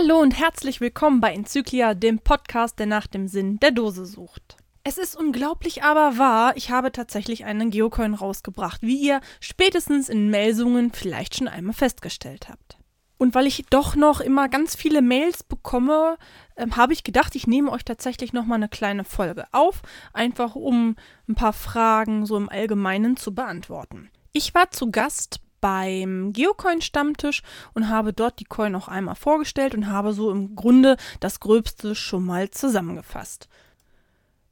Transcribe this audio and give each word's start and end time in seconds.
Hallo 0.00 0.20
und 0.20 0.38
herzlich 0.38 0.80
willkommen 0.80 1.20
bei 1.20 1.32
Enzyklia, 1.32 1.94
dem 1.94 2.20
Podcast, 2.20 2.78
der 2.78 2.86
nach 2.86 3.08
dem 3.08 3.26
Sinn 3.26 3.58
der 3.58 3.72
Dose 3.72 4.06
sucht. 4.06 4.56
Es 4.84 4.96
ist 4.96 5.16
unglaublich 5.16 5.82
aber 5.82 6.18
wahr, 6.18 6.56
ich 6.56 6.70
habe 6.70 6.92
tatsächlich 6.92 7.46
einen 7.46 7.70
Geocoin 7.70 8.14
rausgebracht, 8.14 8.80
wie 8.82 8.96
ihr 8.96 9.20
spätestens 9.40 10.08
in 10.08 10.30
Melsungen 10.30 10.92
vielleicht 10.92 11.34
schon 11.34 11.48
einmal 11.48 11.74
festgestellt 11.74 12.48
habt. 12.48 12.78
Und 13.16 13.34
weil 13.34 13.48
ich 13.48 13.66
doch 13.70 13.96
noch 13.96 14.20
immer 14.20 14.48
ganz 14.48 14.76
viele 14.76 15.02
Mails 15.02 15.42
bekomme, 15.42 16.16
ähm, 16.56 16.76
habe 16.76 16.92
ich 16.92 17.02
gedacht, 17.02 17.34
ich 17.34 17.48
nehme 17.48 17.72
euch 17.72 17.84
tatsächlich 17.84 18.32
noch 18.32 18.44
mal 18.44 18.54
eine 18.54 18.68
kleine 18.68 19.02
Folge 19.02 19.46
auf, 19.50 19.82
einfach 20.12 20.54
um 20.54 20.94
ein 21.28 21.34
paar 21.34 21.52
Fragen 21.52 22.24
so 22.24 22.36
im 22.36 22.48
Allgemeinen 22.48 23.16
zu 23.16 23.34
beantworten. 23.34 24.10
Ich 24.32 24.54
war 24.54 24.70
zu 24.70 24.92
Gast 24.92 25.40
beim 25.60 26.32
Geocoin-Stammtisch 26.32 27.42
und 27.74 27.88
habe 27.88 28.12
dort 28.12 28.40
die 28.40 28.44
Coin 28.44 28.74
auch 28.74 28.88
einmal 28.88 29.14
vorgestellt 29.14 29.74
und 29.74 29.88
habe 29.88 30.12
so 30.12 30.30
im 30.30 30.54
Grunde 30.54 30.96
das 31.20 31.40
Gröbste 31.40 31.94
schon 31.94 32.24
mal 32.24 32.50
zusammengefasst. 32.50 33.48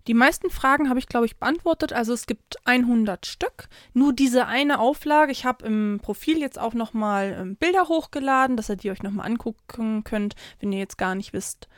Die 0.07 0.15
meisten 0.15 0.51
Fragen 0.51 0.89
habe 0.89 1.01
ich, 1.01 1.09
glaube 1.09 1.27
ich, 1.27 1.37
beantwortet. 1.37 1.93
Also 1.93 2.13
es 2.13 2.27
gibt 2.27 2.65
100 2.65 3.27
Stück. 3.27 3.69
Nur 3.93 4.13
diese 4.13 4.47
eine 4.47 4.79
Auflage. 4.79 5.33
Ich 5.33 5.45
habe 5.45 5.67
im 5.67 5.99
Profil 6.01 6.39
jetzt 6.39 6.59
auch 6.61 6.75
noch 6.75 6.93
mal 6.93 7.37
ähm, 7.41 7.57
Bilder 7.57 7.89
hochgeladen, 7.89 8.57
dass 8.57 8.69
ihr 8.69 8.77
die 8.77 8.91
euch 8.91 9.03
noch 9.03 9.11
mal 9.11 9.25
angucken 9.25 10.05
könnt, 10.05 10.37
wenn 10.61 10.73
ihr 10.73 10.79
jetzt 10.79 10.99
gar 10.99 11.17
nicht 11.17 11.33
wisst, 11.33 11.69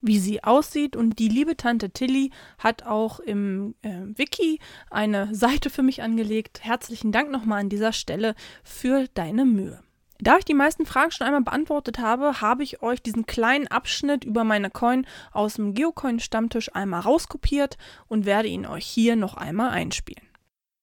wie 0.00 0.18
sie 0.18 0.42
aussieht. 0.44 0.96
Und 0.96 1.18
die 1.18 1.28
liebe 1.28 1.56
Tante 1.56 1.90
Tilly 1.90 2.30
hat 2.58 2.84
auch 2.84 3.20
im 3.20 3.74
äh, 3.82 4.02
Wiki 4.16 4.60
eine 4.90 5.34
Seite 5.34 5.70
für 5.70 5.82
mich 5.82 6.02
angelegt. 6.02 6.60
Herzlichen 6.62 7.12
Dank 7.12 7.30
nochmal 7.30 7.60
an 7.60 7.68
dieser 7.68 7.92
Stelle 7.92 8.34
für 8.62 9.06
deine 9.14 9.44
Mühe. 9.44 9.80
Da 10.20 10.36
ich 10.36 10.44
die 10.44 10.54
meisten 10.54 10.84
Fragen 10.84 11.12
schon 11.12 11.28
einmal 11.28 11.42
beantwortet 11.42 12.00
habe, 12.00 12.40
habe 12.40 12.64
ich 12.64 12.82
euch 12.82 13.00
diesen 13.00 13.26
kleinen 13.26 13.68
Abschnitt 13.68 14.24
über 14.24 14.42
meine 14.42 14.68
Coin 14.68 15.06
aus 15.30 15.54
dem 15.54 15.74
Geocoin-Stammtisch 15.74 16.74
einmal 16.74 17.02
rauskopiert 17.02 17.78
und 18.08 18.26
werde 18.26 18.48
ihn 18.48 18.66
euch 18.66 18.84
hier 18.84 19.14
noch 19.14 19.36
einmal 19.36 19.70
einspielen. 19.70 20.26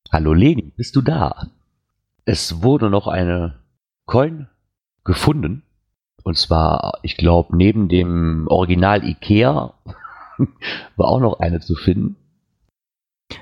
Hallo 0.10 0.34
Leni, 0.34 0.72
bist 0.78 0.96
du 0.96 1.02
da? 1.02 1.52
Es 2.24 2.64
wurde 2.64 2.90
noch 2.90 3.08
eine 3.08 3.60
Coin 4.06 4.48
gefunden 5.04 5.65
und 6.26 6.38
zwar, 6.38 7.00
ich 7.04 7.18
glaube, 7.18 7.56
neben 7.56 7.88
dem 7.88 8.48
Original 8.48 9.08
Ikea 9.08 9.74
war 10.96 11.08
auch 11.08 11.20
noch 11.20 11.40
eine 11.40 11.60
zu 11.60 11.76
finden. 11.76 12.16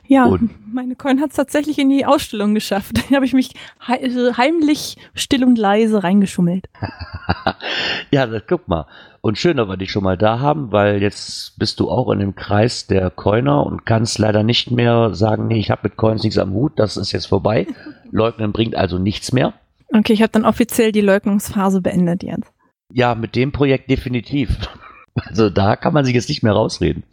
Ja, 0.05 0.25
und 0.25 0.73
meine 0.73 0.95
Coin 0.95 1.21
hat 1.21 1.29
es 1.29 1.37
tatsächlich 1.37 1.79
in 1.79 1.89
die 1.89 2.05
Ausstellung 2.05 2.53
geschafft. 2.53 2.97
Da 3.09 3.15
habe 3.15 3.25
ich 3.25 3.33
mich 3.33 3.51
äh, 3.87 4.33
heimlich 4.35 4.97
still 5.13 5.45
und 5.45 5.57
leise 5.57 6.03
reingeschummelt. 6.03 6.67
ja, 8.11 8.27
das, 8.27 8.43
guck 8.47 8.67
mal. 8.67 8.85
Und 9.21 9.37
schön, 9.37 9.55
dass 9.55 9.69
wir 9.69 9.77
dich 9.77 9.91
schon 9.91 10.03
mal 10.03 10.17
da 10.17 10.39
haben, 10.39 10.73
weil 10.73 11.01
jetzt 11.01 11.57
bist 11.57 11.79
du 11.79 11.89
auch 11.89 12.11
in 12.11 12.19
dem 12.19 12.35
Kreis 12.35 12.87
der 12.87 13.09
Coiner 13.11 13.65
und 13.65 13.85
kannst 13.85 14.19
leider 14.19 14.43
nicht 14.43 14.71
mehr 14.71 15.15
sagen, 15.15 15.47
nee, 15.47 15.59
ich 15.59 15.71
habe 15.71 15.81
mit 15.83 15.95
Coins 15.95 16.23
nichts 16.23 16.37
am 16.37 16.51
Hut, 16.51 16.73
das 16.75 16.97
ist 16.97 17.13
jetzt 17.13 17.27
vorbei. 17.27 17.65
Leugnen 18.11 18.51
bringt 18.51 18.75
also 18.75 18.99
nichts 18.99 19.31
mehr. 19.31 19.53
Okay, 19.93 20.11
ich 20.11 20.21
habe 20.21 20.31
dann 20.31 20.43
offiziell 20.43 20.91
die 20.91 21.01
Leugnungsphase 21.01 21.79
beendet 21.79 22.23
jetzt. 22.23 22.52
Ja, 22.93 23.15
mit 23.15 23.35
dem 23.35 23.51
Projekt 23.51 23.89
definitiv. 23.89 24.57
Also 25.15 25.51
da 25.51 25.75
kann 25.75 25.93
man 25.93 26.05
sich 26.05 26.15
jetzt 26.15 26.27
nicht 26.27 26.41
mehr 26.41 26.53
rausreden. 26.53 27.03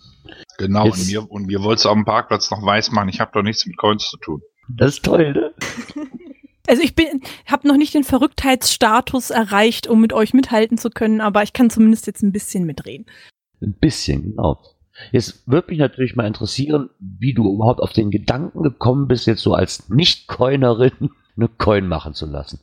Genau, 0.57 0.87
jetzt, 0.87 1.03
und, 1.03 1.07
mir, 1.09 1.31
und 1.31 1.47
mir 1.47 1.63
wolltest 1.63 1.85
du 1.85 1.91
auf 1.91 1.95
dem 1.95 2.07
Parkplatz 2.07 2.51
noch 2.51 2.65
weiß 2.65 2.93
machen, 2.93 3.11
ich 3.11 3.21
habe 3.21 3.31
doch 3.35 3.43
nichts 3.43 3.67
mit 3.67 3.77
Coins 3.77 4.09
zu 4.09 4.17
tun. 4.17 4.41
Das 4.69 4.95
ist 4.95 5.05
toll, 5.05 5.35
ne? 5.35 5.53
Also 6.67 6.83
ich 6.83 6.95
bin, 6.95 7.21
habe 7.47 7.67
noch 7.67 7.77
nicht 7.77 7.93
den 7.95 8.05
Verrücktheitsstatus 8.05 9.31
erreicht, 9.31 9.87
um 9.87 10.01
mit 10.01 10.13
euch 10.13 10.33
mithalten 10.33 10.79
zu 10.79 10.89
können, 10.89 11.21
aber 11.21 11.43
ich 11.43 11.53
kann 11.53 11.69
zumindest 11.69 12.07
jetzt 12.07 12.23
ein 12.23 12.33
bisschen 12.33 12.65
mitreden. 12.65 13.07
Ein 13.61 13.75
bisschen, 13.75 14.23
genau. 14.23 14.63
Jetzt 15.11 15.47
würde 15.47 15.71
mich 15.71 15.79
natürlich 15.79 16.15
mal 16.15 16.27
interessieren, 16.27 16.89
wie 16.99 17.35
du 17.35 17.53
überhaupt 17.53 17.81
auf 17.81 17.93
den 17.93 18.11
Gedanken 18.11 18.63
gekommen 18.63 19.09
bist, 19.09 19.27
jetzt 19.27 19.43
so 19.43 19.53
als 19.53 19.89
Nicht-Coinerin 19.89 21.11
eine 21.37 21.49
Coin 21.49 21.89
machen 21.89 22.15
zu 22.15 22.27
lassen. 22.27 22.61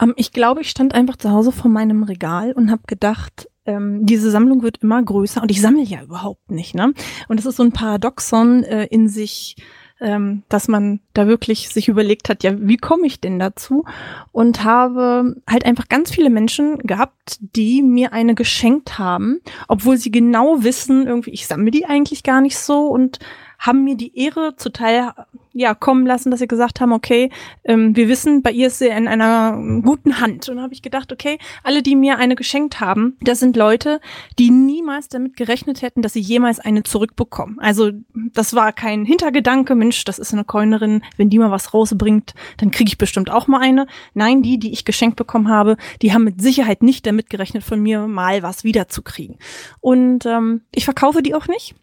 Um, 0.00 0.10
ähm, 0.10 0.14
ich 0.16 0.32
glaube, 0.32 0.60
ich 0.62 0.70
stand 0.70 0.94
einfach 0.94 1.16
zu 1.16 1.30
Hause 1.30 1.52
vor 1.52 1.70
meinem 1.70 2.02
Regal 2.02 2.52
und 2.52 2.70
habe 2.70 2.82
gedacht, 2.86 3.48
ähm, 3.64 4.04
diese 4.04 4.30
Sammlung 4.30 4.62
wird 4.62 4.78
immer 4.78 5.02
größer 5.02 5.42
und 5.42 5.50
ich 5.50 5.60
sammle 5.60 5.82
ja 5.82 6.02
überhaupt 6.02 6.50
nicht. 6.50 6.74
Ne? 6.74 6.92
Und 7.28 7.38
es 7.38 7.46
ist 7.46 7.56
so 7.56 7.62
ein 7.62 7.72
Paradoxon 7.72 8.64
äh, 8.64 8.86
in 8.86 9.08
sich, 9.08 9.56
ähm, 10.00 10.42
dass 10.48 10.66
man 10.66 11.00
da 11.14 11.28
wirklich 11.28 11.68
sich 11.68 11.86
überlegt 11.86 12.28
hat, 12.28 12.42
ja, 12.42 12.52
wie 12.58 12.76
komme 12.76 13.06
ich 13.06 13.20
denn 13.20 13.38
dazu? 13.38 13.84
Und 14.32 14.64
habe 14.64 15.36
halt 15.48 15.64
einfach 15.64 15.88
ganz 15.88 16.10
viele 16.10 16.28
Menschen 16.28 16.78
gehabt, 16.78 17.38
die 17.40 17.82
mir 17.82 18.12
eine 18.12 18.34
geschenkt 18.34 18.98
haben, 18.98 19.40
obwohl 19.68 19.96
sie 19.96 20.10
genau 20.10 20.64
wissen, 20.64 21.06
irgendwie, 21.06 21.30
ich 21.30 21.46
sammle 21.46 21.70
die 21.70 21.86
eigentlich 21.86 22.24
gar 22.24 22.40
nicht 22.40 22.58
so 22.58 22.88
und 22.88 23.20
haben 23.62 23.84
mir 23.84 23.96
die 23.96 24.18
Ehre 24.18 24.56
zuteil 24.56 25.12
ja, 25.52 25.74
kommen 25.74 26.04
lassen, 26.04 26.30
dass 26.30 26.40
sie 26.40 26.48
gesagt 26.48 26.80
haben, 26.80 26.92
okay, 26.92 27.30
ähm, 27.64 27.94
wir 27.94 28.08
wissen, 28.08 28.42
bei 28.42 28.50
ihr 28.50 28.68
ist 28.68 28.78
sie 28.78 28.88
in 28.88 29.06
einer 29.06 29.52
guten 29.82 30.20
Hand. 30.20 30.48
Und 30.48 30.56
dann 30.56 30.64
habe 30.64 30.74
ich 30.74 30.82
gedacht, 30.82 31.12
okay, 31.12 31.38
alle, 31.62 31.82
die 31.82 31.94
mir 31.94 32.18
eine 32.18 32.34
geschenkt 32.34 32.80
haben, 32.80 33.16
das 33.20 33.38
sind 33.38 33.56
Leute, 33.56 34.00
die 34.38 34.50
niemals 34.50 35.08
damit 35.08 35.36
gerechnet 35.36 35.82
hätten, 35.82 36.02
dass 36.02 36.14
sie 36.14 36.20
jemals 36.20 36.58
eine 36.58 36.82
zurückbekommen. 36.82 37.58
Also 37.60 37.90
das 38.32 38.54
war 38.54 38.72
kein 38.72 39.04
Hintergedanke, 39.04 39.74
Mensch, 39.74 40.04
das 40.04 40.18
ist 40.18 40.32
eine 40.32 40.44
Coinerin, 40.44 41.02
wenn 41.16 41.30
die 41.30 41.38
mal 41.38 41.50
was 41.50 41.72
rausbringt, 41.72 42.34
dann 42.56 42.70
kriege 42.72 42.88
ich 42.88 42.98
bestimmt 42.98 43.30
auch 43.30 43.46
mal 43.46 43.60
eine. 43.60 43.86
Nein, 44.14 44.42
die, 44.42 44.58
die 44.58 44.72
ich 44.72 44.84
geschenkt 44.84 45.16
bekommen 45.16 45.48
habe, 45.48 45.76
die 46.00 46.12
haben 46.12 46.24
mit 46.24 46.40
Sicherheit 46.40 46.82
nicht 46.82 47.06
damit 47.06 47.30
gerechnet, 47.30 47.62
von 47.62 47.80
mir 47.80 48.08
mal 48.08 48.42
was 48.42 48.64
wiederzukriegen. 48.64 49.36
Und 49.80 50.26
ähm, 50.26 50.62
ich 50.74 50.84
verkaufe 50.84 51.22
die 51.22 51.34
auch 51.34 51.46
nicht 51.46 51.76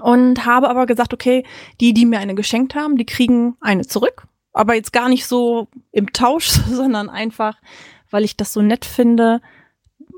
und 0.00 0.44
habe 0.46 0.68
aber 0.68 0.86
gesagt, 0.86 1.12
okay, 1.14 1.44
die, 1.80 1.92
die 1.94 2.06
mir 2.06 2.18
eine 2.18 2.34
geschenkt 2.34 2.74
haben, 2.74 2.96
die 2.96 3.06
kriegen 3.06 3.56
eine 3.60 3.86
zurück. 3.86 4.26
Aber 4.52 4.74
jetzt 4.74 4.92
gar 4.92 5.08
nicht 5.08 5.26
so 5.26 5.68
im 5.90 6.12
Tausch, 6.12 6.48
sondern 6.70 7.08
einfach, 7.08 7.56
weil 8.10 8.24
ich 8.24 8.36
das 8.36 8.52
so 8.52 8.62
nett 8.62 8.84
finde 8.84 9.40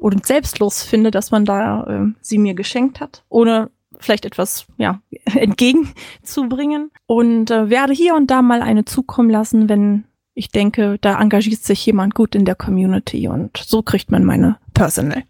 und 0.01 0.27
selbstlos 0.27 0.83
finde, 0.83 1.11
dass 1.11 1.31
man 1.31 1.45
da 1.45 1.85
äh, 1.85 2.12
sie 2.21 2.39
mir 2.39 2.55
geschenkt 2.55 3.01
hat, 3.01 3.25
ohne 3.29 3.71
vielleicht 3.99 4.25
etwas 4.25 4.67
ja 4.77 5.01
entgegenzubringen 5.35 6.91
und 7.06 7.51
äh, 7.51 7.71
werde 7.71 7.93
hier 7.93 8.15
und 8.15 8.31
da 8.31 8.43
mal 8.43 8.62
eine 8.62 8.85
zukommen 8.85 9.31
lassen, 9.31 9.69
wenn 9.69 10.05
ich 10.35 10.49
denke, 10.49 10.99
da 11.01 11.21
engagiert 11.21 11.62
sich 11.62 11.87
jemand 11.87 12.15
gut 12.15 12.35
in 12.35 12.45
der 12.45 12.56
Community 12.56 13.29
und 13.29 13.56
so 13.56 13.83
kriegt 13.83 14.11
man 14.11 14.25
meine 14.25 14.59
Personal. 14.75 15.23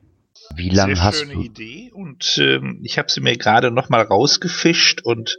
Wie 0.54 0.68
lange 0.70 1.02
hast 1.02 1.20
schöne 1.20 1.34
du? 1.34 1.40
Idee 1.40 1.90
und 1.92 2.38
ähm, 2.38 2.80
ich 2.82 2.98
habe 2.98 3.10
sie 3.10 3.20
mir 3.20 3.36
gerade 3.36 3.70
noch 3.70 3.88
mal 3.88 4.02
rausgefischt 4.02 5.02
und 5.02 5.36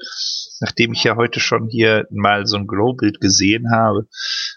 nachdem 0.60 0.94
ich 0.94 1.04
ja 1.04 1.16
heute 1.16 1.40
schon 1.40 1.68
hier 1.70 2.08
mal 2.12 2.48
so 2.48 2.58
ein 2.58 2.68
Glowbild 2.68 3.22
gesehen 3.22 3.72
habe, 3.72 4.08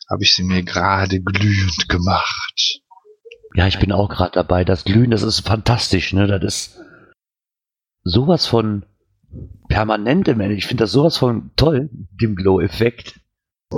habe 0.08 0.22
ich 0.22 0.34
sie 0.34 0.42
mir 0.44 0.62
gerade 0.62 1.20
glühend 1.20 1.88
gemacht. 1.88 2.80
Ja, 3.54 3.66
ich 3.66 3.78
bin 3.78 3.92
auch 3.92 4.08
gerade 4.08 4.32
dabei. 4.32 4.64
Das 4.64 4.84
Glühen, 4.84 5.10
das 5.10 5.22
ist 5.22 5.40
fantastisch, 5.40 6.12
ne? 6.12 6.26
Das 6.26 6.42
ist 6.42 6.80
sowas 8.04 8.46
von 8.46 8.84
permanent 9.68 10.28
im 10.28 10.40
Ich 10.40 10.66
finde 10.66 10.84
das 10.84 10.92
sowas 10.92 11.16
von 11.16 11.50
toll, 11.56 11.90
dem 11.92 12.34
Glow-Effekt. 12.34 13.20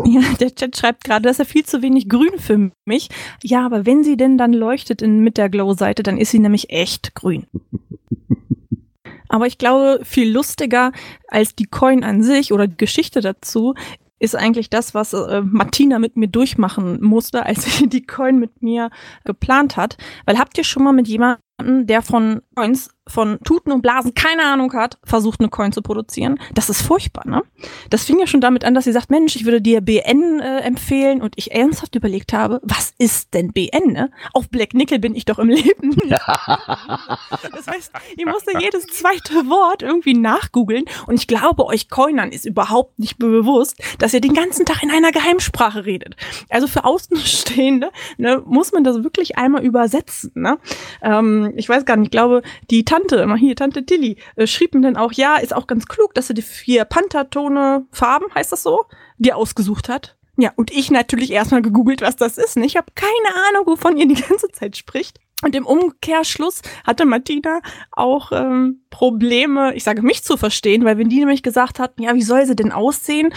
Ja, 0.05 0.21
der 0.41 0.55
Chat 0.55 0.77
schreibt 0.77 1.05
gerade, 1.05 1.23
dass 1.23 1.39
er 1.39 1.45
viel 1.45 1.65
zu 1.65 1.83
wenig 1.83 2.09
grün 2.09 2.39
für 2.39 2.71
mich. 2.85 3.09
Ja, 3.43 3.65
aber 3.65 3.87
wenn 3.87 4.05
sie 4.05 4.17
denn 4.17 4.39
dann 4.39 4.53
leuchtet 4.53 5.03
in, 5.03 5.21
mit 5.21 5.37
der 5.37 5.49
Glow-Seite, 5.49 6.03
dann 6.03 6.19
ist 6.19 6.31
sie 6.31 6.39
nämlich 6.39 6.71
echt 6.71 7.15
grün. 7.15 7.47
aber 9.29 9.47
ich 9.47 9.59
glaube, 9.59 10.01
viel 10.05 10.31
lustiger 10.31 10.93
als 11.29 11.55
die 11.55 11.67
Coin 11.67 12.05
an 12.05 12.23
sich 12.23 12.53
oder 12.53 12.67
die 12.67 12.77
Geschichte 12.77 13.21
dazu 13.21 13.75
ist 14.21 14.37
eigentlich 14.37 14.69
das, 14.69 14.95
was 14.95 15.15
äh, 15.15 15.41
Martina 15.41 15.99
mit 15.99 16.17
mir 16.17 16.29
durchmachen 16.29 17.03
musste, 17.03 17.47
als 17.47 17.65
sie 17.65 17.89
die 17.89 18.05
Coin 18.05 18.39
mit 18.39 18.63
mir 18.63 18.91
geplant 19.25 19.77
hat. 19.77 19.97
Weil 20.27 20.39
habt 20.39 20.59
ihr 20.59 20.65
schon 20.65 20.85
mal 20.85 20.93
mit 20.93 21.09
jemandem, 21.09 21.41
der 21.63 22.03
von 22.03 22.43
Coins 22.55 22.91
von 23.11 23.39
Tuten 23.45 23.73
und 23.73 23.83
Blasen 23.83 24.15
keine 24.15 24.45
Ahnung 24.45 24.73
hat, 24.73 24.99
versucht 25.05 25.41
eine 25.41 25.49
Coin 25.49 25.73
zu 25.73 25.83
produzieren. 25.83 26.39
Das 26.55 26.71
ist 26.71 26.83
furchtbar, 26.83 27.27
ne? 27.27 27.43
Das 27.91 28.05
fing 28.05 28.19
ja 28.19 28.27
schon 28.27 28.41
damit 28.41 28.65
an, 28.65 28.75
dass 28.75 28.85
sie 28.85 28.93
sagt, 28.93 29.11
Mensch, 29.11 29.37
ich 29.37 29.45
würde 29.45 29.61
dir 29.61 29.81
BN 29.81 30.41
äh, 30.41 30.61
empfehlen 30.61 31.21
und 31.21 31.35
ich 31.37 31.53
ernsthaft 31.53 31.95
überlegt 31.97 32.33
habe, 32.33 32.61
was 32.63 32.95
ist 32.99 33.35
denn 33.35 33.53
BN, 33.53 33.93
ne? 33.93 34.11
Auf 34.33 34.49
Black 34.49 34.75
Nickel 34.75 34.99
bin 34.99 35.15
ich 35.15 35.25
doch 35.25 35.39
im 35.39 35.49
Leben. 35.49 35.97
das 36.09 37.67
heißt, 37.67 37.93
ich 38.17 38.27
musste 38.27 38.59
jedes 38.59 38.87
zweite 38.87 39.35
Wort 39.49 39.83
irgendwie 39.83 40.15
nachgoogeln 40.15 40.85
und 41.07 41.17
ich 41.17 41.27
glaube, 41.27 41.67
euch 41.67 41.89
Coinern 41.89 42.31
ist 42.31 42.47
überhaupt 42.47 42.99
nicht 42.99 43.19
bewusst, 43.19 43.83
dass 43.99 44.15
ihr 44.15 44.21
den 44.21 44.35
ganzen 44.35 44.65
Tag 44.65 44.83
in 44.83 44.91
einer 44.91 45.11
Geheimsprache 45.11 45.85
redet. 45.85 46.17
Also 46.49 46.67
für 46.67 46.85
Außenstehende 46.85 47.91
ne, 48.19 48.43
muss 48.45 48.73
man 48.73 48.85
das 48.85 49.03
wirklich 49.03 49.37
einmal 49.37 49.65
übersetzen, 49.65 50.33
ne? 50.35 50.59
Ähm, 51.03 51.50
ich 51.57 51.69
weiß 51.69 51.85
gar 51.85 51.97
nicht, 51.97 52.07
ich 52.07 52.11
glaube, 52.11 52.43
die 52.71 52.85
Tante 52.85 53.17
immer 53.17 53.37
hier, 53.37 53.57
Tante 53.57 53.85
Tilly, 53.85 54.17
äh, 54.37 54.47
schrieb 54.47 54.75
mir 54.75 54.81
dann 54.81 54.97
auch, 54.97 55.13
ja, 55.13 55.37
ist 55.37 55.55
auch 55.55 55.67
ganz 55.67 55.87
klug, 55.87 56.15
dass 56.15 56.29
sie 56.29 56.35
die 56.35 56.43
vier 56.43 56.85
Panthertone 56.85 57.87
Farben, 57.91 58.27
heißt 58.35 58.53
das 58.53 58.63
so, 58.63 58.85
die 59.19 59.33
ausgesucht 59.33 59.89
hat. 59.89 60.17
Ja, 60.37 60.53
und 60.57 60.71
ich 60.71 60.91
natürlich 60.91 61.33
erstmal 61.33 61.61
gegoogelt, 61.61 62.01
was 62.01 62.17
das 62.17 62.39
ist. 62.39 62.57
Und 62.57 62.65
ich 62.65 62.77
habe 62.77 62.87
keine 62.95 63.49
Ahnung, 63.49 63.67
wovon 63.67 63.97
ihr 63.97 64.09
die 64.09 64.23
ganze 64.23 64.49
Zeit 64.49 64.77
spricht. 64.77 65.19
Und 65.43 65.55
im 65.55 65.67
Umkehrschluss 65.67 66.63
hatte 66.87 67.07
Martina 67.07 67.61
auch 67.93 68.31
ähm, 68.33 68.83
Probleme, 68.91 69.75
ich 69.75 69.85
sage 69.85 70.03
mich 70.03 70.23
zu 70.23 70.37
verstehen, 70.37 70.85
weil 70.85 70.99
wenn 70.99 71.09
die 71.09 71.19
nämlich 71.19 71.43
gesagt 71.43 71.79
hatten, 71.79 72.03
ja, 72.03 72.15
wie 72.15 72.23
soll 72.23 72.45
sie 72.47 72.57
denn 72.57 72.73
aussehen? 72.73 73.33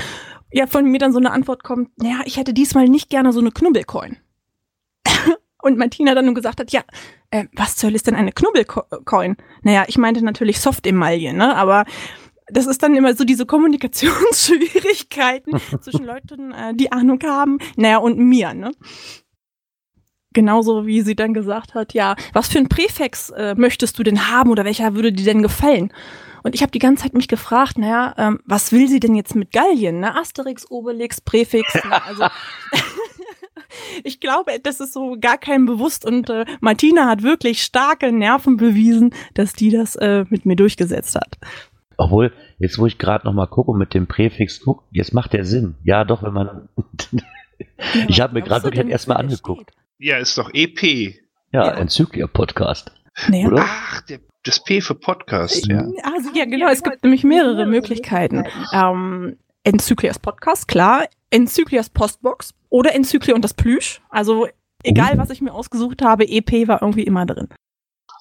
Ja, 0.52 0.68
von 0.68 0.86
mir 0.86 1.00
dann 1.00 1.14
so 1.14 1.20
eine 1.20 1.32
Antwort 1.32 1.64
kommt, 1.64 1.90
naja, 1.98 2.22
ich 2.26 2.38
hätte 2.38 2.54
diesmal 2.54 2.88
nicht 2.88 3.10
gerne 3.10 3.34
so 3.34 3.40
eine 3.40 3.52
Knubbelcoin. 3.52 4.18
Und 5.64 5.78
Martina 5.78 6.14
dann 6.14 6.26
nur 6.26 6.34
gesagt 6.34 6.60
hat, 6.60 6.74
ja, 6.74 6.82
äh, 7.32 7.46
was 7.54 7.78
zur 7.78 7.88
Hölle 7.88 7.96
ist 7.96 8.06
denn 8.06 8.16
eine 8.16 8.34
Knubbelcoin? 8.34 9.38
Naja, 9.62 9.86
ich 9.88 9.98
meinte 9.98 10.22
natürlich 10.24 10.60
Soft-Emaille, 10.60 11.34
ne? 11.34 11.56
Aber 11.56 11.86
das 12.48 12.68
ist 12.68 12.84
dann 12.84 12.98
immer 12.98 13.16
so 13.16 13.24
diese 13.24 13.46
Kommunikationsschwierigkeiten 13.46 15.58
zwischen 15.82 16.04
Leuten, 16.04 16.52
äh, 16.52 16.76
die 16.76 16.92
Ahnung 16.92 17.22
haben, 17.24 17.60
naja, 17.78 18.00
und 18.00 18.20
mir, 18.20 18.54
ne? 18.54 18.72
Genauso 20.34 20.86
wie 20.86 21.02
sie 21.02 21.16
dann 21.16 21.34
gesagt 21.34 21.76
hat, 21.76 21.94
ja, 21.94 22.18
was 22.34 22.50
für 22.50 22.58
ein 22.58 22.68
Präfix 22.68 23.30
äh, 23.30 23.56
möchtest 23.56 23.98
du 23.98 24.04
denn 24.04 24.30
haben 24.30 24.52
oder 24.52 24.66
welcher 24.66 24.96
würde 24.96 25.14
dir 25.14 25.24
denn 25.24 25.44
gefallen? 25.44 25.94
Und 26.44 26.56
ich 26.56 26.62
habe 26.62 26.74
die 26.74 26.80
ganze 26.80 27.04
Zeit 27.04 27.14
mich 27.14 27.30
gefragt, 27.30 27.78
naja, 27.78 28.14
ähm, 28.18 28.42
was 28.46 28.74
will 28.74 28.90
sie 28.90 29.00
denn 29.00 29.16
jetzt 29.16 29.34
mit 29.34 29.54
Gallien? 29.54 30.02
Ne? 30.02 30.14
Asterix, 30.14 30.70
Obelix, 30.70 31.22
Präfix. 31.22 31.74
Ne? 31.76 32.04
Also 32.06 32.24
ich 34.04 34.20
glaube, 34.20 34.60
das 34.62 34.80
ist 34.80 34.94
so 34.94 35.18
gar 35.20 35.38
kein 35.38 35.66
bewusst 35.66 36.06
und 36.06 36.30
äh, 36.30 36.46
Martina 36.62 37.08
hat 37.08 37.24
wirklich 37.24 37.64
starke 37.64 38.12
Nerven 38.12 38.58
bewiesen, 38.58 39.14
dass 39.34 39.54
die 39.54 39.70
das 39.70 39.96
äh, 39.96 40.26
mit 40.30 40.46
mir 40.46 40.56
durchgesetzt 40.56 41.16
hat. 41.16 41.38
Obwohl, 41.98 42.34
jetzt 42.60 42.80
wo 42.80 42.86
ich 42.86 42.98
gerade 42.98 43.26
noch 43.26 43.34
mal 43.34 43.48
gucke 43.48 43.78
mit 43.78 43.94
dem 43.94 44.08
Präfix 44.08 44.62
guck, 44.62 44.84
jetzt 44.92 45.14
macht 45.14 45.34
der 45.34 45.46
Sinn. 45.46 45.76
Ja, 45.84 46.04
doch, 46.04 46.24
wenn 46.24 46.34
man 46.34 46.70
ich 48.08 48.22
habe 48.22 48.34
mir 48.34 48.42
gerade 48.42 48.64
wirklich 48.66 48.88
erstmal 48.88 49.18
angeguckt. 49.18 49.72
Steht? 49.72 49.84
Ja, 50.00 50.18
ist 50.18 50.38
doch 50.38 50.50
EP. 50.54 50.82
Ja, 51.52 51.66
ja. 51.66 51.72
Enzyklia-Podcast. 51.76 52.92
Nee. 53.28 53.48
Ach, 53.56 54.02
der, 54.02 54.20
das 54.44 54.64
P 54.64 54.82
für 54.82 54.96
Podcast, 54.96 55.68
ja. 55.68 55.86
Also, 56.04 56.30
ja, 56.34 56.46
genau, 56.46 56.68
es 56.70 56.84
gibt 56.84 57.04
nämlich 57.04 57.24
mehrere 57.24 57.66
Möglichkeiten. 57.66 58.44
Ähm, 58.74 59.38
Enzyklias 59.64 60.20
Podcast, 60.20 60.68
klar. 60.68 61.08
Enzyklias 61.30 61.90
Postbox 61.90 62.54
oder 62.70 62.94
Enzyklia 62.94 63.34
und 63.34 63.44
das 63.44 63.54
Plüsch. 63.54 64.02
Also, 64.10 64.48
egal 64.84 65.18
was 65.18 65.30
ich 65.30 65.42
mir 65.42 65.54
ausgesucht 65.54 66.02
habe, 66.02 66.28
EP 66.28 66.68
war 66.68 66.82
irgendwie 66.82 67.04
immer 67.04 67.26
drin. 67.26 67.48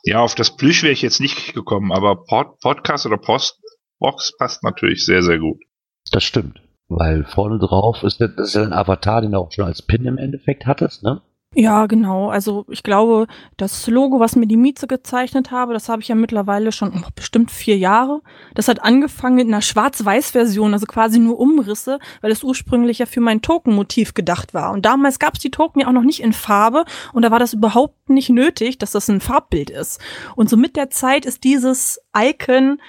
Ja, 0.04 0.20
auf 0.20 0.34
das 0.34 0.56
Plüsch 0.56 0.82
wäre 0.82 0.92
ich 0.92 1.02
jetzt 1.02 1.20
nicht 1.20 1.54
gekommen, 1.54 1.92
aber 1.92 2.24
Pod 2.24 2.58
Podcast 2.60 3.06
oder 3.06 3.18
Postbox 3.18 4.36
passt 4.38 4.62
natürlich 4.62 5.04
sehr, 5.04 5.22
sehr 5.22 5.38
gut. 5.38 5.62
Das 6.10 6.24
stimmt. 6.24 6.60
Weil 6.88 7.24
vorne 7.24 7.58
drauf 7.58 8.02
ist 8.02 8.20
das, 8.20 8.30
ist 8.36 8.54
ja 8.54 8.62
ein 8.62 8.72
Avatar, 8.72 9.20
den 9.20 9.32
du 9.32 9.38
auch 9.38 9.52
schon 9.52 9.64
als 9.64 9.82
Pin 9.82 10.04
im 10.04 10.18
Endeffekt 10.18 10.66
hattest, 10.66 11.02
ne? 11.02 11.22
Ja, 11.54 11.84
genau. 11.84 12.30
Also 12.30 12.64
ich 12.70 12.82
glaube, 12.82 13.26
das 13.58 13.86
Logo, 13.86 14.20
was 14.20 14.36
mir 14.36 14.46
die 14.46 14.56
Mieze 14.56 14.86
gezeichnet 14.86 15.50
habe, 15.50 15.74
das 15.74 15.90
habe 15.90 16.00
ich 16.00 16.08
ja 16.08 16.14
mittlerweile 16.14 16.72
schon 16.72 16.92
oh, 16.96 17.08
bestimmt 17.14 17.50
vier 17.50 17.76
Jahre. 17.76 18.22
Das 18.54 18.68
hat 18.68 18.82
angefangen 18.82 19.38
in 19.38 19.48
einer 19.48 19.60
Schwarz-Weiß-Version, 19.60 20.72
also 20.72 20.86
quasi 20.86 21.18
nur 21.18 21.38
Umrisse, 21.38 21.98
weil 22.22 22.32
es 22.32 22.42
ursprünglich 22.42 22.98
ja 22.98 23.06
für 23.06 23.20
mein 23.20 23.42
Token-Motiv 23.42 24.14
gedacht 24.14 24.54
war. 24.54 24.72
Und 24.72 24.86
damals 24.86 25.18
gab 25.18 25.34
es 25.34 25.40
die 25.40 25.50
Token 25.50 25.80
ja 25.80 25.88
auch 25.88 25.92
noch 25.92 26.04
nicht 26.04 26.22
in 26.22 26.32
Farbe 26.32 26.86
und 27.12 27.22
da 27.22 27.30
war 27.30 27.38
das 27.38 27.52
überhaupt 27.52 28.08
nicht 28.08 28.30
nötig, 28.30 28.78
dass 28.78 28.92
das 28.92 29.10
ein 29.10 29.20
Farbbild 29.20 29.68
ist. 29.68 30.00
Und 30.36 30.48
so 30.48 30.56
mit 30.56 30.74
der 30.74 30.88
Zeit 30.88 31.26
ist 31.26 31.44
dieses 31.44 32.00
Icon 32.16 32.80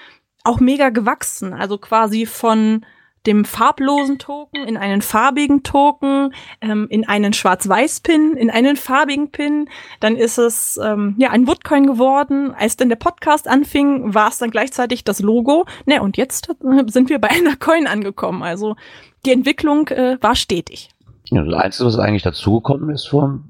auch 0.42 0.60
mega 0.60 0.88
gewachsen. 0.88 1.52
Also 1.52 1.76
quasi 1.76 2.24
von 2.24 2.86
dem 3.26 3.44
farblosen 3.44 4.18
Token 4.18 4.64
in 4.66 4.76
einen 4.76 5.02
farbigen 5.02 5.62
Token, 5.62 6.34
ähm, 6.60 6.86
in 6.90 7.08
einen 7.08 7.32
Schwarz-Weiß-Pin, 7.32 8.36
in 8.36 8.50
einen 8.50 8.76
farbigen 8.76 9.30
Pin. 9.30 9.68
Dann 10.00 10.16
ist 10.16 10.38
es 10.38 10.78
ähm, 10.82 11.14
ja 11.18 11.30
ein 11.30 11.46
Woodcoin 11.46 11.86
geworden. 11.86 12.54
Als 12.54 12.76
dann 12.76 12.88
der 12.88 12.96
Podcast 12.96 13.48
anfing, 13.48 14.14
war 14.14 14.28
es 14.28 14.38
dann 14.38 14.50
gleichzeitig 14.50 15.04
das 15.04 15.20
Logo. 15.20 15.64
Ne, 15.86 16.02
und 16.02 16.16
jetzt 16.16 16.50
äh, 16.50 16.84
sind 16.88 17.08
wir 17.08 17.18
bei 17.18 17.30
einer 17.30 17.56
Coin 17.58 17.86
angekommen. 17.86 18.42
Also 18.42 18.76
die 19.24 19.32
Entwicklung 19.32 19.88
äh, 19.88 20.18
war 20.20 20.36
stetig. 20.36 20.90
Ja, 21.30 21.42
das 21.42 21.54
Einzige, 21.54 21.86
was 21.86 21.98
eigentlich 21.98 22.22
dazugekommen 22.22 22.90
ist 22.90 23.06
vor, 23.06 23.40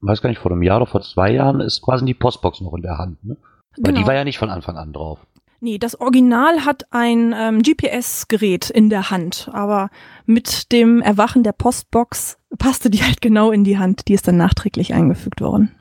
weiß 0.00 0.22
gar 0.22 0.30
nicht, 0.30 0.38
vor 0.38 0.52
einem 0.52 0.62
Jahr 0.62 0.76
oder 0.76 0.86
vor 0.86 1.02
zwei 1.02 1.32
Jahren, 1.32 1.60
ist 1.60 1.82
quasi 1.82 2.04
die 2.04 2.14
Postbox 2.14 2.60
noch 2.60 2.74
in 2.74 2.82
der 2.82 2.98
Hand. 2.98 3.24
Ne? 3.24 3.36
Weil 3.76 3.92
genau. 3.92 4.00
die 4.00 4.06
war 4.06 4.14
ja 4.14 4.24
nicht 4.24 4.38
von 4.38 4.50
Anfang 4.50 4.76
an 4.76 4.92
drauf. 4.92 5.18
Nee, 5.60 5.78
das 5.78 5.98
Original 6.00 6.64
hat 6.64 6.86
ein 6.90 7.34
ähm, 7.36 7.62
GPS-Gerät 7.62 8.70
in 8.70 8.90
der 8.90 9.10
Hand, 9.10 9.48
aber 9.52 9.90
mit 10.26 10.70
dem 10.72 11.00
Erwachen 11.00 11.42
der 11.42 11.52
Postbox 11.52 12.38
passte 12.58 12.90
die 12.90 13.02
halt 13.02 13.20
genau 13.20 13.50
in 13.50 13.64
die 13.64 13.78
Hand. 13.78 14.08
Die 14.08 14.14
ist 14.14 14.28
dann 14.28 14.36
nachträglich 14.36 14.92
eingefügt 14.92 15.40
worden. 15.40 15.72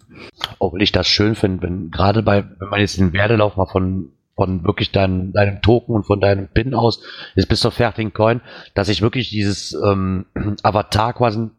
Obwohl 0.60 0.82
ich 0.82 0.92
das 0.92 1.08
schön 1.08 1.36
finde, 1.36 1.64
wenn 1.64 1.92
gerade 1.92 2.24
bei, 2.24 2.46
wenn 2.60 2.70
man 2.70 2.80
jetzt 2.80 2.98
den 2.98 3.14
Werdelauf 3.14 3.58
mal 3.58 3.66
von 3.66 4.12
von 4.36 4.66
wirklich 4.66 4.92
dein, 4.92 5.32
deinem 5.32 5.62
Token 5.62 5.96
und 5.96 6.06
von 6.06 6.20
deinem 6.20 6.50
Pin 6.50 6.74
aus 6.74 7.02
ist 7.36 7.48
bis 7.48 7.62
zur 7.62 7.72
fertigen 7.72 8.12
Coin, 8.12 8.42
dass 8.74 8.88
sich 8.88 9.02
wirklich 9.02 9.30
dieses 9.30 9.74
ähm, 9.74 10.26
Avatar 10.64 11.14
quasi 11.14 11.50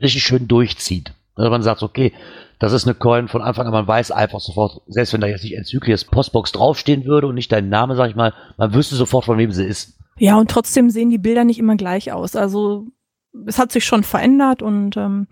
richtig 0.00 0.22
schön 0.22 0.48
durchzieht. 0.48 1.12
Also 1.36 1.50
man 1.50 1.62
sagt, 1.62 1.82
okay, 1.82 2.12
das 2.58 2.72
ist 2.72 2.86
eine 2.86 2.94
Coin 2.94 3.28
von 3.28 3.42
Anfang 3.42 3.66
an, 3.66 3.72
man 3.72 3.88
weiß 3.88 4.10
einfach 4.12 4.40
sofort, 4.40 4.82
selbst 4.86 5.12
wenn 5.12 5.20
da 5.20 5.26
jetzt 5.26 5.42
nicht 5.42 5.56
Enzyklias 5.56 6.04
Postbox 6.04 6.52
draufstehen 6.52 7.04
würde 7.04 7.26
und 7.26 7.34
nicht 7.34 7.50
dein 7.50 7.68
Name, 7.68 7.96
sag 7.96 8.10
ich 8.10 8.16
mal, 8.16 8.32
man 8.56 8.72
wüsste 8.72 8.94
sofort, 8.94 9.24
von 9.24 9.38
wem 9.38 9.50
sie 9.50 9.64
ist. 9.64 9.98
Ja, 10.16 10.36
und 10.36 10.50
trotzdem 10.50 10.90
sehen 10.90 11.10
die 11.10 11.18
Bilder 11.18 11.44
nicht 11.44 11.58
immer 11.58 11.76
gleich 11.76 12.12
aus. 12.12 12.36
Also 12.36 12.86
es 13.46 13.58
hat 13.58 13.72
sich 13.72 13.84
schon 13.84 14.04
verändert 14.04 14.62
und 14.62 14.96
ähm, 14.96 15.26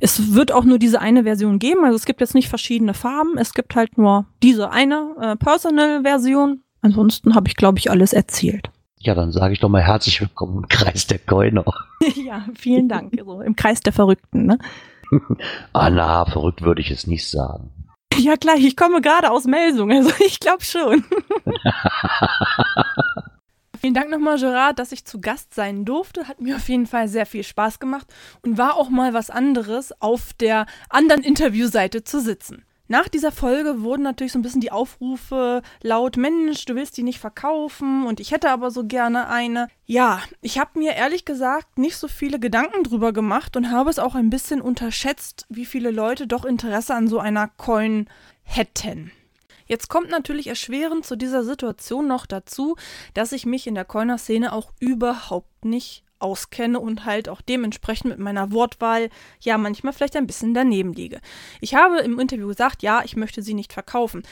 es 0.00 0.34
wird 0.34 0.50
auch 0.50 0.64
nur 0.64 0.78
diese 0.78 1.00
eine 1.00 1.22
Version 1.22 1.60
geben. 1.60 1.84
Also 1.84 1.96
es 1.96 2.04
gibt 2.04 2.20
jetzt 2.20 2.34
nicht 2.34 2.48
verschiedene 2.48 2.94
Farben, 2.94 3.38
es 3.38 3.54
gibt 3.54 3.76
halt 3.76 3.96
nur 3.96 4.26
diese 4.42 4.70
eine 4.70 5.14
äh, 5.20 5.36
Personal-Version. 5.36 6.62
Ansonsten 6.80 7.34
habe 7.34 7.48
ich, 7.48 7.56
glaube 7.56 7.78
ich, 7.78 7.90
alles 7.90 8.12
erzählt. 8.12 8.70
Ja, 8.98 9.14
dann 9.14 9.32
sage 9.32 9.52
ich 9.52 9.60
doch 9.60 9.68
mal 9.68 9.82
herzlich 9.82 10.20
willkommen 10.20 10.64
im 10.64 10.68
Kreis 10.68 11.06
der 11.06 11.18
Coiner. 11.18 11.64
ja, 12.14 12.44
vielen 12.54 12.88
Dank. 12.88 13.12
Also 13.18 13.40
Im 13.42 13.54
Kreis 13.54 13.80
der 13.80 13.92
Verrückten, 13.92 14.46
ne? 14.46 14.58
ah, 15.72 15.90
na, 15.90 16.24
verrückt 16.26 16.62
würde 16.62 16.80
ich 16.80 16.90
es 16.90 17.06
nicht 17.06 17.28
sagen. 17.28 17.70
Ja, 18.16 18.36
klar, 18.36 18.56
ich 18.56 18.76
komme 18.76 19.00
gerade 19.00 19.30
aus 19.30 19.44
Melsung, 19.44 19.90
also 19.90 20.10
ich 20.24 20.40
glaube 20.40 20.64
schon. 20.64 21.04
Vielen 23.80 23.94
Dank 23.94 24.10
nochmal, 24.10 24.38
Gerard, 24.38 24.78
dass 24.78 24.92
ich 24.92 25.04
zu 25.04 25.20
Gast 25.20 25.52
sein 25.52 25.84
durfte. 25.84 26.26
Hat 26.26 26.40
mir 26.40 26.56
auf 26.56 26.68
jeden 26.68 26.86
Fall 26.86 27.06
sehr 27.08 27.26
viel 27.26 27.42
Spaß 27.44 27.80
gemacht 27.80 28.06
und 28.42 28.56
war 28.56 28.76
auch 28.76 28.88
mal 28.88 29.12
was 29.12 29.28
anderes, 29.28 29.92
auf 30.00 30.32
der 30.32 30.64
anderen 30.88 31.22
Interviewseite 31.22 32.02
zu 32.02 32.20
sitzen. 32.20 32.64
Nach 32.86 33.08
dieser 33.08 33.32
Folge 33.32 33.80
wurden 33.80 34.02
natürlich 34.02 34.32
so 34.32 34.38
ein 34.38 34.42
bisschen 34.42 34.60
die 34.60 34.72
Aufrufe 34.72 35.62
laut, 35.82 36.18
Mensch, 36.18 36.66
du 36.66 36.74
willst 36.74 36.98
die 36.98 37.02
nicht 37.02 37.18
verkaufen 37.18 38.06
und 38.06 38.20
ich 38.20 38.30
hätte 38.30 38.50
aber 38.50 38.70
so 38.70 38.84
gerne 38.84 39.28
eine. 39.28 39.68
Ja, 39.86 40.20
ich 40.42 40.58
habe 40.58 40.78
mir 40.78 40.92
ehrlich 40.92 41.24
gesagt 41.24 41.78
nicht 41.78 41.96
so 41.96 42.08
viele 42.08 42.38
Gedanken 42.38 42.84
drüber 42.84 43.14
gemacht 43.14 43.56
und 43.56 43.70
habe 43.70 43.88
es 43.88 43.98
auch 43.98 44.14
ein 44.14 44.28
bisschen 44.28 44.60
unterschätzt, 44.60 45.46
wie 45.48 45.64
viele 45.64 45.90
Leute 45.90 46.26
doch 46.26 46.44
Interesse 46.44 46.94
an 46.94 47.08
so 47.08 47.18
einer 47.18 47.48
Coin 47.48 48.06
hätten. 48.42 49.10
Jetzt 49.66 49.88
kommt 49.88 50.10
natürlich 50.10 50.48
erschwerend 50.48 51.06
zu 51.06 51.16
dieser 51.16 51.42
Situation 51.42 52.06
noch 52.06 52.26
dazu, 52.26 52.76
dass 53.14 53.32
ich 53.32 53.46
mich 53.46 53.66
in 53.66 53.74
der 53.74 53.86
Coiner-Szene 53.86 54.52
auch 54.52 54.72
überhaupt 54.78 55.64
nicht 55.64 56.03
auskenne 56.24 56.80
und 56.80 57.04
halt 57.04 57.28
auch 57.28 57.42
dementsprechend 57.42 58.10
mit 58.10 58.18
meiner 58.18 58.50
Wortwahl 58.50 59.10
ja 59.40 59.58
manchmal 59.58 59.92
vielleicht 59.92 60.16
ein 60.16 60.26
bisschen 60.26 60.54
daneben 60.54 60.94
liege. 60.94 61.20
Ich 61.60 61.74
habe 61.74 61.98
im 61.98 62.18
Interview 62.18 62.48
gesagt, 62.48 62.82
ja, 62.82 63.02
ich 63.04 63.14
möchte 63.14 63.42
sie 63.42 63.54
nicht 63.54 63.72
verkaufen. 63.72 64.22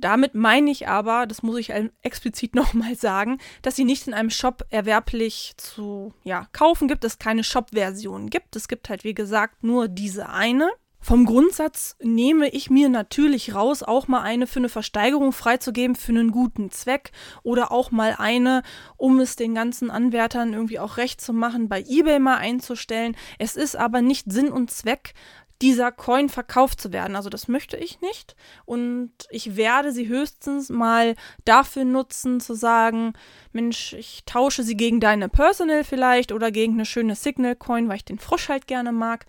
Damit 0.00 0.34
meine 0.34 0.70
ich 0.70 0.86
aber, 0.86 1.26
das 1.26 1.42
muss 1.42 1.58
ich 1.58 1.72
explizit 2.02 2.54
nochmal 2.54 2.94
sagen, 2.94 3.38
dass 3.62 3.76
sie 3.76 3.84
nicht 3.84 4.06
in 4.06 4.14
einem 4.14 4.30
Shop 4.30 4.64
erwerblich 4.70 5.54
zu 5.56 6.12
ja, 6.22 6.46
kaufen 6.52 6.86
gibt, 6.86 7.04
es 7.04 7.18
keine 7.18 7.42
Shop-Version 7.42 8.28
gibt. 8.28 8.54
Es 8.54 8.68
gibt 8.68 8.90
halt, 8.90 9.04
wie 9.04 9.14
gesagt, 9.14 9.64
nur 9.64 9.88
diese 9.88 10.28
eine. 10.28 10.70
Vom 11.00 11.26
Grundsatz 11.26 11.96
nehme 12.00 12.48
ich 12.48 12.70
mir 12.70 12.88
natürlich 12.88 13.54
raus, 13.54 13.82
auch 13.82 14.08
mal 14.08 14.22
eine 14.22 14.46
für 14.46 14.58
eine 14.58 14.68
Versteigerung 14.68 15.32
freizugeben 15.32 15.96
für 15.96 16.12
einen 16.12 16.32
guten 16.32 16.70
Zweck 16.70 17.12
oder 17.42 17.70
auch 17.70 17.90
mal 17.90 18.16
eine, 18.18 18.62
um 18.96 19.20
es 19.20 19.36
den 19.36 19.54
ganzen 19.54 19.90
Anwärtern 19.90 20.52
irgendwie 20.52 20.80
auch 20.80 20.96
recht 20.96 21.20
zu 21.20 21.32
machen, 21.32 21.68
bei 21.68 21.82
eBay 21.88 22.18
mal 22.18 22.36
einzustellen. 22.36 23.16
Es 23.38 23.56
ist 23.56 23.76
aber 23.76 24.02
nicht 24.02 24.30
Sinn 24.30 24.50
und 24.50 24.70
Zweck, 24.70 25.14
dieser 25.62 25.90
Coin 25.90 26.28
verkauft 26.28 26.80
zu 26.80 26.92
werden. 26.92 27.16
Also 27.16 27.30
das 27.30 27.48
möchte 27.48 27.76
ich 27.76 28.00
nicht. 28.00 28.36
Und 28.64 29.12
ich 29.30 29.56
werde 29.56 29.92
sie 29.92 30.08
höchstens 30.08 30.68
mal 30.68 31.14
dafür 31.44 31.84
nutzen, 31.84 32.40
zu 32.40 32.54
sagen, 32.54 33.14
Mensch, 33.52 33.92
ich 33.94 34.22
tausche 34.24 34.62
sie 34.62 34.76
gegen 34.76 35.00
deine 35.00 35.28
Personal 35.28 35.84
vielleicht 35.84 36.32
oder 36.32 36.50
gegen 36.52 36.74
eine 36.74 36.86
schöne 36.86 37.16
Signal 37.16 37.56
Coin, 37.56 37.88
weil 37.88 37.96
ich 37.96 38.04
den 38.04 38.18
Frosch 38.18 38.48
halt 38.48 38.66
gerne 38.66 38.92
mag. 38.92 39.26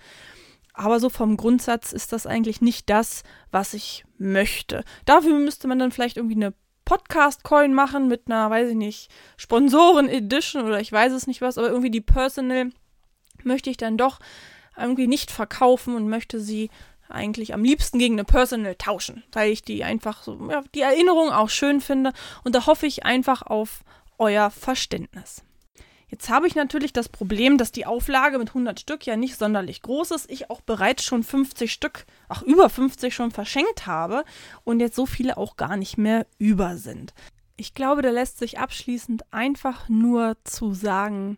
Aber 0.74 1.00
so 1.00 1.10
vom 1.10 1.38
Grundsatz 1.38 1.92
ist 1.92 2.14
das 2.14 2.26
eigentlich 2.26 2.62
nicht 2.62 2.90
das, 2.90 3.24
was 3.52 3.74
ich 3.74 4.06
möchte. 4.18 4.84
Dafür 5.06 5.38
müsste 5.38 5.68
man 5.68 5.80
dann 5.80 5.92
vielleicht 5.92 6.18
irgendwie 6.18 6.36
eine 6.36 6.54
Podcast-Coin 6.86 7.74
machen 7.74 8.08
mit 8.08 8.24
einer, 8.28 8.50
weiß 8.50 8.70
ich 8.70 8.76
nicht, 8.76 9.12
Sponsoren-Edition 9.38 10.64
oder 10.66 10.80
ich 10.80 10.92
weiß 10.92 11.12
es 11.14 11.28
nicht 11.28 11.42
was, 11.42 11.58
aber 11.58 11.68
irgendwie 11.68 11.92
die 11.92 12.02
Personal 12.02 12.72
möchte 13.44 13.70
ich 13.70 13.78
dann 13.78 13.98
doch 13.98 14.20
irgendwie 14.78 15.08
nicht 15.08 15.32
verkaufen 15.32 15.96
und 15.96 16.10
möchte 16.10 16.40
sie 16.40 16.70
eigentlich 17.10 17.54
am 17.54 17.64
liebsten 17.64 18.00
gegen 18.00 18.16
eine 18.16 18.24
Personal 18.24 18.76
tauschen, 18.76 19.24
weil 19.32 19.52
ich 19.52 19.64
die 19.64 19.84
einfach 19.84 20.24
so, 20.24 20.50
ja, 20.50 20.64
die 20.74 20.82
Erinnerung 20.82 21.32
auch 21.32 21.50
schön 21.50 21.82
finde. 21.82 22.14
Und 22.44 22.56
da 22.56 22.66
hoffe 22.66 22.86
ich 22.86 23.06
einfach 23.06 23.42
auf 23.42 23.84
euer 24.18 24.50
Verständnis. 24.50 25.44
Jetzt 26.10 26.30
habe 26.30 26.48
ich 26.48 26.56
natürlich 26.56 26.92
das 26.92 27.08
Problem, 27.08 27.58
dass 27.58 27.72
die 27.72 27.86
Auflage 27.86 28.39
mit 28.39 28.50
100 28.50 28.80
Stück 28.80 29.06
ja 29.06 29.16
nicht 29.16 29.38
sonderlich 29.38 29.82
groß 29.84 30.12
ist. 30.12 30.30
Ich 30.30 30.50
auch 30.50 30.62
bereits 30.62 31.04
schon 31.04 31.24
50 31.24 31.72
Stück, 31.72 32.06
ach 32.28 32.42
über 32.42 32.70
50 32.70 33.13
schon 33.13 33.32
verschenkt 33.32 33.86
habe 33.86 34.24
und 34.63 34.80
jetzt 34.80 34.96
so 34.96 35.06
viele 35.06 35.38
auch 35.38 35.56
gar 35.56 35.78
nicht 35.78 35.98
mehr 35.98 36.25
über 36.39 36.78
sind. 36.78 37.13
Ich 37.58 37.74
glaube, 37.74 38.01
da 38.01 38.10
lässt 38.10 38.39
sich 38.39 38.58
abschließend 38.58 39.32
einfach 39.32 39.88
nur 39.88 40.38
zu 40.46 40.74
sagen, 40.74 41.38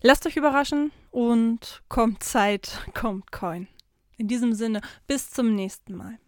lasst 0.00 0.26
euch 0.26 0.36
überraschen 0.36 0.92
und 1.10 1.82
kommt 1.88 2.22
Zeit, 2.22 2.86
kommt 2.94 3.32
Coin. 3.32 3.68
In 4.16 4.28
diesem 4.28 4.54
Sinne, 4.54 4.80
bis 5.06 5.30
zum 5.30 5.54
nächsten 5.54 5.94
Mal. 5.94 6.18